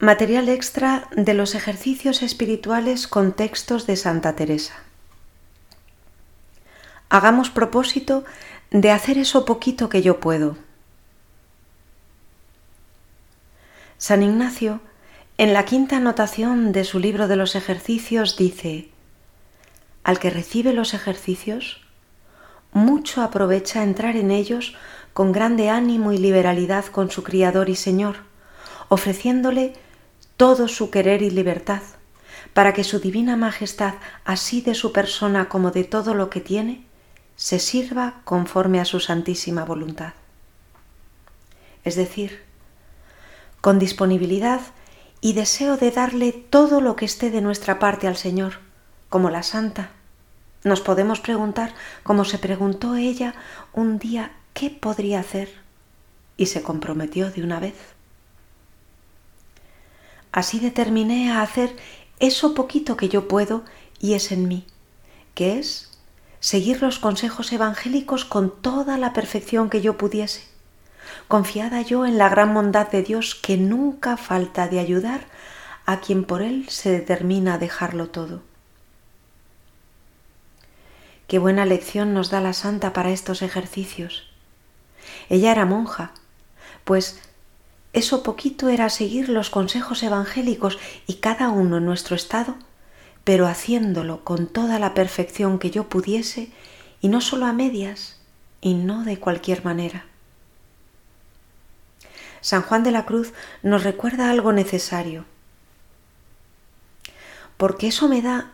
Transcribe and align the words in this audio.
Material 0.00 0.48
extra 0.48 1.08
de 1.16 1.34
los 1.34 1.56
ejercicios 1.56 2.22
espirituales 2.22 3.08
con 3.08 3.32
textos 3.32 3.84
de 3.88 3.96
Santa 3.96 4.36
Teresa. 4.36 4.74
Hagamos 7.08 7.50
propósito 7.50 8.24
de 8.70 8.92
hacer 8.92 9.18
eso 9.18 9.44
poquito 9.44 9.88
que 9.88 10.00
yo 10.00 10.20
puedo. 10.20 10.56
San 13.96 14.22
Ignacio, 14.22 14.80
en 15.36 15.52
la 15.52 15.64
quinta 15.64 15.96
anotación 15.96 16.70
de 16.70 16.84
su 16.84 17.00
libro 17.00 17.26
de 17.26 17.34
los 17.34 17.56
ejercicios, 17.56 18.36
dice, 18.36 18.90
Al 20.04 20.20
que 20.20 20.30
recibe 20.30 20.74
los 20.74 20.94
ejercicios, 20.94 21.84
mucho 22.70 23.20
aprovecha 23.20 23.82
entrar 23.82 24.14
en 24.14 24.30
ellos 24.30 24.76
con 25.12 25.32
grande 25.32 25.70
ánimo 25.70 26.12
y 26.12 26.18
liberalidad 26.18 26.84
con 26.84 27.10
su 27.10 27.24
Criador 27.24 27.68
y 27.68 27.74
Señor, 27.74 28.18
ofreciéndole 28.88 29.74
todo 30.38 30.68
su 30.68 30.90
querer 30.90 31.20
y 31.22 31.30
libertad, 31.30 31.82
para 32.54 32.72
que 32.72 32.84
su 32.84 33.00
divina 33.00 33.36
majestad, 33.36 33.94
así 34.24 34.60
de 34.60 34.76
su 34.76 34.92
persona 34.92 35.48
como 35.48 35.72
de 35.72 35.82
todo 35.82 36.14
lo 36.14 36.30
que 36.30 36.40
tiene, 36.40 36.86
se 37.34 37.58
sirva 37.58 38.20
conforme 38.24 38.80
a 38.80 38.84
su 38.84 39.00
santísima 39.00 39.64
voluntad. 39.64 40.12
Es 41.82 41.96
decir, 41.96 42.40
con 43.60 43.80
disponibilidad 43.80 44.60
y 45.20 45.32
deseo 45.32 45.76
de 45.76 45.90
darle 45.90 46.30
todo 46.32 46.80
lo 46.80 46.94
que 46.94 47.04
esté 47.04 47.30
de 47.30 47.40
nuestra 47.40 47.80
parte 47.80 48.06
al 48.06 48.16
Señor, 48.16 48.60
como 49.08 49.30
la 49.30 49.42
santa. 49.42 49.90
Nos 50.62 50.80
podemos 50.80 51.18
preguntar, 51.18 51.74
como 52.04 52.24
se 52.24 52.38
preguntó 52.38 52.94
ella 52.94 53.34
un 53.72 53.98
día, 53.98 54.36
¿qué 54.54 54.70
podría 54.70 55.18
hacer? 55.18 55.50
Y 56.36 56.46
se 56.46 56.62
comprometió 56.62 57.32
de 57.32 57.42
una 57.42 57.58
vez. 57.58 57.97
Así 60.38 60.60
determiné 60.60 61.32
a 61.32 61.42
hacer 61.42 61.74
eso 62.20 62.54
poquito 62.54 62.96
que 62.96 63.08
yo 63.08 63.26
puedo 63.26 63.64
y 63.98 64.14
es 64.14 64.30
en 64.30 64.46
mí, 64.46 64.64
que 65.34 65.58
es 65.58 65.90
seguir 66.38 66.80
los 66.80 67.00
consejos 67.00 67.52
evangélicos 67.52 68.24
con 68.24 68.62
toda 68.62 68.98
la 68.98 69.12
perfección 69.12 69.68
que 69.68 69.80
yo 69.80 69.98
pudiese, 69.98 70.44
confiada 71.26 71.82
yo 71.82 72.06
en 72.06 72.18
la 72.18 72.28
gran 72.28 72.54
bondad 72.54 72.88
de 72.88 73.02
Dios 73.02 73.34
que 73.34 73.56
nunca 73.56 74.16
falta 74.16 74.68
de 74.68 74.78
ayudar 74.78 75.22
a 75.86 75.98
quien 75.98 76.22
por 76.22 76.40
él 76.40 76.68
se 76.68 76.92
determina 76.92 77.54
a 77.54 77.58
dejarlo 77.58 78.08
todo. 78.08 78.40
Qué 81.26 81.40
buena 81.40 81.64
lección 81.64 82.14
nos 82.14 82.30
da 82.30 82.40
la 82.40 82.52
santa 82.52 82.92
para 82.92 83.10
estos 83.10 83.42
ejercicios. 83.42 84.30
Ella 85.30 85.50
era 85.50 85.66
monja, 85.66 86.12
pues 86.84 87.27
eso 87.92 88.22
poquito 88.22 88.68
era 88.68 88.90
seguir 88.90 89.28
los 89.28 89.50
consejos 89.50 90.02
evangélicos 90.02 90.78
y 91.06 91.14
cada 91.14 91.48
uno 91.48 91.78
en 91.78 91.86
nuestro 91.86 92.16
estado, 92.16 92.56
pero 93.24 93.46
haciéndolo 93.46 94.24
con 94.24 94.46
toda 94.46 94.78
la 94.78 94.94
perfección 94.94 95.58
que 95.58 95.70
yo 95.70 95.88
pudiese 95.88 96.50
y 97.00 97.08
no 97.08 97.20
solo 97.20 97.46
a 97.46 97.52
medias 97.52 98.20
y 98.60 98.74
no 98.74 99.04
de 99.04 99.18
cualquier 99.18 99.64
manera. 99.64 100.04
San 102.40 102.62
Juan 102.62 102.82
de 102.82 102.92
la 102.92 103.04
Cruz 103.04 103.32
nos 103.62 103.84
recuerda 103.84 104.30
algo 104.30 104.52
necesario, 104.52 105.24
porque 107.56 107.88
eso 107.88 108.08
me 108.08 108.22
da 108.22 108.52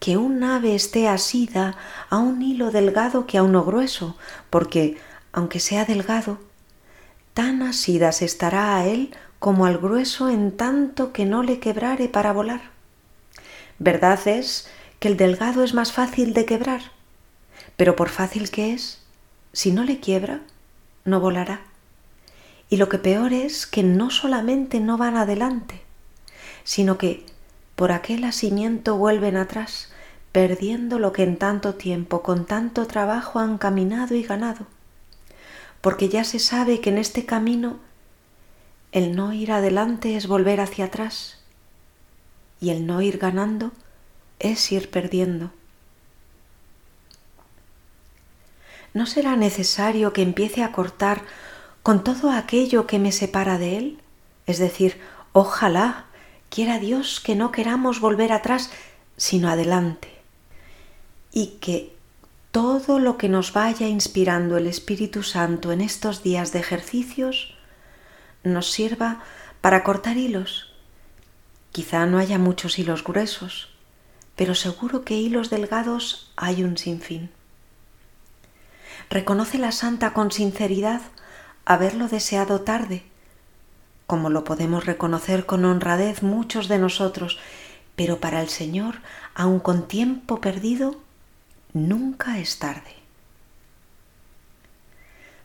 que 0.00 0.16
un 0.16 0.42
ave 0.42 0.74
esté 0.74 1.06
asida 1.06 1.76
a 2.10 2.18
un 2.18 2.42
hilo 2.42 2.72
delgado 2.72 3.26
que 3.26 3.38
a 3.38 3.44
uno 3.44 3.62
grueso, 3.64 4.16
porque, 4.50 4.98
aunque 5.32 5.60
sea 5.60 5.84
delgado, 5.84 6.40
tan 7.34 7.62
asidas 7.62 8.22
estará 8.22 8.76
a 8.76 8.86
él 8.86 9.14
como 9.38 9.66
al 9.66 9.78
grueso 9.78 10.28
en 10.28 10.56
tanto 10.56 11.12
que 11.12 11.24
no 11.24 11.42
le 11.42 11.58
quebrare 11.58 12.08
para 12.08 12.32
volar. 12.32 12.60
Verdad 13.78 14.20
es 14.28 14.68
que 15.00 15.08
el 15.08 15.16
delgado 15.16 15.64
es 15.64 15.74
más 15.74 15.92
fácil 15.92 16.34
de 16.34 16.44
quebrar, 16.44 16.82
pero 17.76 17.96
por 17.96 18.08
fácil 18.08 18.50
que 18.50 18.72
es, 18.72 19.02
si 19.52 19.72
no 19.72 19.82
le 19.82 19.98
quiebra, 19.98 20.40
no 21.04 21.20
volará. 21.20 21.62
Y 22.68 22.76
lo 22.76 22.88
que 22.88 22.98
peor 22.98 23.32
es 23.32 23.66
que 23.66 23.82
no 23.82 24.10
solamente 24.10 24.78
no 24.80 24.96
van 24.96 25.16
adelante, 25.16 25.82
sino 26.64 26.98
que 26.98 27.26
por 27.74 27.90
aquel 27.90 28.24
asimiento 28.24 28.96
vuelven 28.96 29.36
atrás, 29.36 29.92
perdiendo 30.30 30.98
lo 30.98 31.12
que 31.12 31.24
en 31.24 31.36
tanto 31.36 31.74
tiempo, 31.74 32.22
con 32.22 32.46
tanto 32.46 32.86
trabajo 32.86 33.40
han 33.40 33.58
caminado 33.58 34.14
y 34.14 34.22
ganado 34.22 34.66
porque 35.82 36.08
ya 36.08 36.24
se 36.24 36.38
sabe 36.38 36.80
que 36.80 36.88
en 36.88 36.96
este 36.96 37.26
camino 37.26 37.78
el 38.92 39.14
no 39.14 39.34
ir 39.34 39.52
adelante 39.52 40.16
es 40.16 40.26
volver 40.26 40.60
hacia 40.60 40.86
atrás 40.86 41.38
y 42.60 42.70
el 42.70 42.86
no 42.86 43.02
ir 43.02 43.18
ganando 43.18 43.72
es 44.38 44.72
ir 44.72 44.90
perdiendo. 44.90 45.50
¿No 48.94 49.06
será 49.06 49.36
necesario 49.36 50.12
que 50.12 50.22
empiece 50.22 50.62
a 50.62 50.72
cortar 50.72 51.22
con 51.82 52.04
todo 52.04 52.30
aquello 52.30 52.86
que 52.86 52.98
me 52.98 53.10
separa 53.10 53.58
de 53.58 53.78
Él? 53.78 53.98
Es 54.46 54.58
decir, 54.58 55.00
ojalá 55.32 56.06
quiera 56.50 56.78
Dios 56.78 57.20
que 57.20 57.34
no 57.34 57.50
queramos 57.50 58.00
volver 58.00 58.32
atrás, 58.32 58.70
sino 59.16 59.48
adelante, 59.48 60.08
y 61.32 61.58
que 61.60 61.96
todo 62.52 62.98
lo 62.98 63.16
que 63.16 63.30
nos 63.30 63.54
vaya 63.54 63.88
inspirando 63.88 64.58
el 64.58 64.66
Espíritu 64.66 65.22
Santo 65.22 65.72
en 65.72 65.80
estos 65.80 66.22
días 66.22 66.52
de 66.52 66.60
ejercicios 66.60 67.54
nos 68.44 68.70
sirva 68.70 69.22
para 69.62 69.82
cortar 69.82 70.18
hilos. 70.18 70.70
Quizá 71.70 72.04
no 72.04 72.18
haya 72.18 72.38
muchos 72.38 72.78
hilos 72.78 73.04
gruesos, 73.04 73.70
pero 74.36 74.54
seguro 74.54 75.02
que 75.02 75.14
hilos 75.14 75.48
delgados 75.48 76.30
hay 76.36 76.62
un 76.62 76.76
sinfín. 76.76 77.30
Reconoce 79.08 79.56
la 79.56 79.72
santa 79.72 80.12
con 80.12 80.30
sinceridad 80.30 81.00
haberlo 81.64 82.08
deseado 82.08 82.60
tarde, 82.60 83.02
como 84.06 84.28
lo 84.28 84.44
podemos 84.44 84.84
reconocer 84.84 85.46
con 85.46 85.64
honradez 85.64 86.22
muchos 86.22 86.68
de 86.68 86.78
nosotros, 86.78 87.38
pero 87.96 88.20
para 88.20 88.42
el 88.42 88.50
Señor, 88.50 88.96
aun 89.34 89.58
con 89.58 89.88
tiempo 89.88 90.42
perdido, 90.42 91.00
nunca 91.74 92.38
es 92.38 92.58
tarde. 92.58 92.94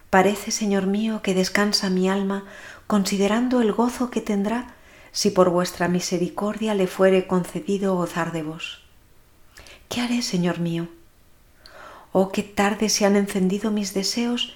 Parece, 0.10 0.52
Señor 0.52 0.86
mío, 0.88 1.22
que 1.22 1.34
descansa 1.34 1.90
mi 1.90 2.10
alma 2.10 2.46
considerando 2.88 3.62
el 3.62 3.74
gozo 3.74 4.10
que 4.10 4.22
tendrá 4.22 4.74
si 5.12 5.32
por 5.32 5.50
vuestra 5.50 5.88
misericordia 5.88 6.74
le 6.74 6.88
fuere 6.88 7.28
concedido 7.28 7.96
gozar 7.96 8.32
de 8.32 8.44
vos. 8.44 8.84
¿Qué 9.90 10.02
haré, 10.02 10.22
Señor 10.22 10.60
mío? 10.60 10.88
Oh, 12.12 12.32
qué 12.32 12.44
tarde 12.44 12.90
se 12.90 13.06
han 13.06 13.16
encendido 13.16 13.72
mis 13.72 13.94
deseos 13.94 14.56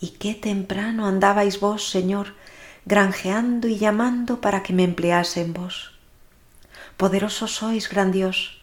y 0.00 0.10
qué 0.10 0.34
temprano 0.34 1.06
andabais 1.06 1.60
vos, 1.60 1.90
Señor, 1.90 2.34
granjeando 2.84 3.68
y 3.68 3.78
llamando 3.78 4.40
para 4.40 4.62
que 4.62 4.72
me 4.72 4.84
emplease 4.84 5.40
en 5.40 5.52
vos. 5.52 5.92
Poderoso 6.96 7.46
sois, 7.48 7.88
gran 7.88 8.12
Dios, 8.12 8.62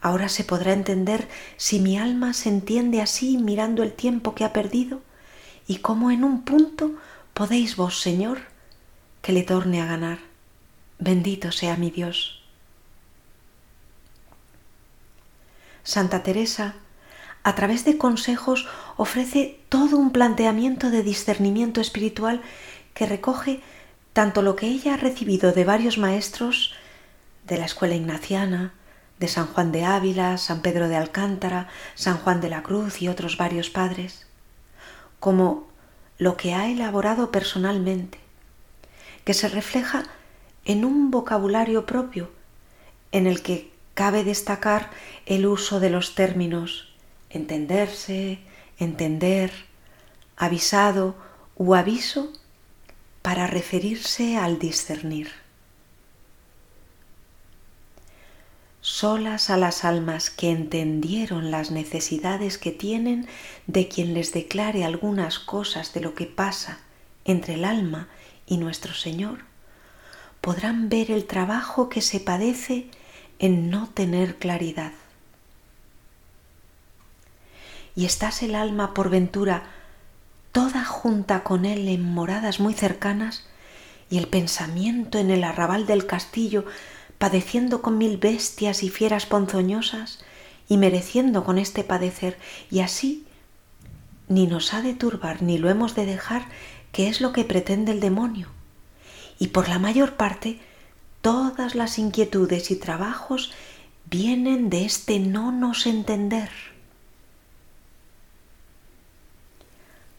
Ahora 0.00 0.28
se 0.28 0.44
podrá 0.44 0.72
entender 0.72 1.28
si 1.56 1.80
mi 1.80 1.98
alma 1.98 2.32
se 2.32 2.48
entiende 2.48 3.00
así 3.00 3.38
mirando 3.38 3.82
el 3.82 3.92
tiempo 3.92 4.34
que 4.34 4.44
ha 4.44 4.52
perdido 4.52 5.00
y 5.66 5.78
cómo 5.78 6.10
en 6.10 6.24
un 6.24 6.42
punto 6.42 6.92
podéis 7.34 7.76
vos, 7.76 8.00
Señor, 8.00 8.38
que 9.22 9.32
le 9.32 9.42
torne 9.42 9.80
a 9.80 9.86
ganar. 9.86 10.18
Bendito 10.98 11.52
sea 11.52 11.76
mi 11.76 11.90
Dios. 11.90 12.42
Santa 15.82 16.22
Teresa, 16.22 16.74
a 17.42 17.54
través 17.54 17.84
de 17.84 17.96
consejos, 17.96 18.66
ofrece 18.96 19.60
todo 19.68 19.98
un 19.98 20.10
planteamiento 20.10 20.90
de 20.90 21.02
discernimiento 21.02 21.80
espiritual 21.80 22.42
que 22.92 23.06
recoge 23.06 23.60
tanto 24.12 24.42
lo 24.42 24.56
que 24.56 24.66
ella 24.66 24.94
ha 24.94 24.96
recibido 24.96 25.52
de 25.52 25.64
varios 25.64 25.98
maestros 25.98 26.74
de 27.46 27.58
la 27.58 27.66
escuela 27.66 27.94
ignaciana, 27.94 28.72
de 29.18 29.28
San 29.28 29.46
Juan 29.46 29.72
de 29.72 29.84
Ávila, 29.84 30.36
San 30.38 30.60
Pedro 30.60 30.88
de 30.88 30.96
Alcántara, 30.96 31.68
San 31.94 32.18
Juan 32.18 32.40
de 32.40 32.50
la 32.50 32.62
Cruz 32.62 33.00
y 33.02 33.08
otros 33.08 33.36
varios 33.36 33.70
padres, 33.70 34.26
como 35.20 35.68
lo 36.18 36.36
que 36.36 36.54
ha 36.54 36.68
elaborado 36.68 37.30
personalmente, 37.30 38.18
que 39.24 39.34
se 39.34 39.48
refleja 39.48 40.04
en 40.64 40.84
un 40.84 41.10
vocabulario 41.10 41.86
propio 41.86 42.30
en 43.12 43.26
el 43.26 43.42
que 43.42 43.72
cabe 43.94 44.24
destacar 44.24 44.90
el 45.24 45.46
uso 45.46 45.80
de 45.80 45.90
los 45.90 46.14
términos 46.14 46.92
entenderse, 47.30 48.38
entender, 48.78 49.52
avisado 50.36 51.16
u 51.56 51.74
aviso 51.74 52.32
para 53.22 53.46
referirse 53.46 54.36
al 54.36 54.58
discernir. 54.58 55.45
Solas 58.86 59.50
a 59.50 59.56
las 59.56 59.84
almas 59.84 60.30
que 60.30 60.48
entendieron 60.48 61.50
las 61.50 61.72
necesidades 61.72 62.56
que 62.56 62.70
tienen 62.70 63.26
de 63.66 63.88
quien 63.88 64.14
les 64.14 64.32
declare 64.32 64.84
algunas 64.84 65.40
cosas 65.40 65.92
de 65.92 66.00
lo 66.00 66.14
que 66.14 66.26
pasa 66.26 66.78
entre 67.24 67.54
el 67.54 67.64
alma 67.64 68.06
y 68.46 68.58
nuestro 68.58 68.94
Señor, 68.94 69.40
podrán 70.40 70.88
ver 70.88 71.10
el 71.10 71.26
trabajo 71.26 71.88
que 71.88 72.00
se 72.00 72.20
padece 72.20 72.86
en 73.40 73.70
no 73.70 73.88
tener 73.88 74.36
claridad. 74.36 74.92
Y 77.96 78.04
estás 78.04 78.44
el 78.44 78.54
alma 78.54 78.94
por 78.94 79.10
ventura 79.10 79.64
toda 80.52 80.84
junta 80.84 81.42
con 81.42 81.64
él 81.64 81.88
en 81.88 82.04
moradas 82.04 82.60
muy 82.60 82.72
cercanas, 82.72 83.48
y 84.08 84.18
el 84.18 84.28
pensamiento 84.28 85.18
en 85.18 85.32
el 85.32 85.42
arrabal 85.42 85.86
del 85.86 86.06
castillo, 86.06 86.64
padeciendo 87.18 87.82
con 87.82 87.98
mil 87.98 88.16
bestias 88.16 88.82
y 88.82 88.90
fieras 88.90 89.26
ponzoñosas, 89.26 90.20
y 90.68 90.76
mereciendo 90.76 91.44
con 91.44 91.58
este 91.58 91.84
padecer, 91.84 92.38
y 92.70 92.80
así 92.80 93.26
ni 94.28 94.46
nos 94.46 94.74
ha 94.74 94.82
de 94.82 94.94
turbar 94.94 95.42
ni 95.42 95.58
lo 95.58 95.70
hemos 95.70 95.94
de 95.94 96.06
dejar, 96.06 96.46
que 96.92 97.08
es 97.08 97.20
lo 97.20 97.32
que 97.32 97.44
pretende 97.44 97.92
el 97.92 98.00
demonio. 98.00 98.48
Y 99.38 99.48
por 99.48 99.68
la 99.68 99.78
mayor 99.78 100.14
parte, 100.14 100.58
todas 101.20 101.74
las 101.74 101.98
inquietudes 101.98 102.70
y 102.70 102.76
trabajos 102.76 103.52
vienen 104.06 104.70
de 104.70 104.84
este 104.84 105.18
no 105.18 105.52
nos 105.52 105.86
entender. 105.86 106.50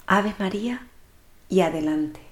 Ave 0.06 0.34
María 0.40 0.88
y 1.50 1.62
adelante. 1.62 2.27